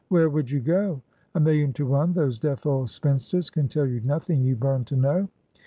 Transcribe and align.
Where 0.09 0.31
would 0.31 0.49
you 0.49 0.61
go? 0.61 1.03
A 1.35 1.39
million 1.39 1.73
to 1.73 1.85
one, 1.85 2.13
those 2.13 2.39
deaf 2.39 2.65
old 2.65 2.89
spinsters 2.89 3.51
can 3.51 3.67
tell 3.67 3.85
you 3.85 4.01
nothing 4.01 4.41
you 4.41 4.55
burn 4.55 4.83
to 4.85 4.95
know. 4.95 5.29